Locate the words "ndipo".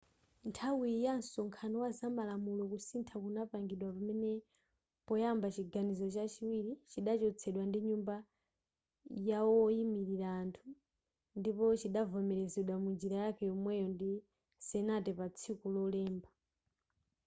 11.39-11.63